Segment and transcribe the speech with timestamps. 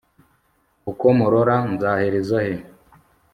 [0.91, 2.55] uko murora nzahereza he